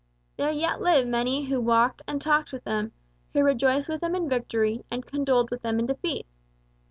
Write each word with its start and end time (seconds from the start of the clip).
There 0.35 0.49
yet 0.49 0.81
live 0.81 1.07
many 1.07 1.45
who 1.45 1.61
walked 1.61 2.01
and 2.07 2.19
talked 2.19 2.51
with 2.51 2.63
them, 2.63 2.91
who 3.33 3.43
rejoiced 3.43 3.87
with 3.87 4.01
them 4.01 4.15
in 4.15 4.27
victory 4.27 4.83
and 4.89 5.05
condoled 5.05 5.51
with 5.51 5.61
them 5.61 5.77
in 5.77 5.85
defeat. 5.85 6.25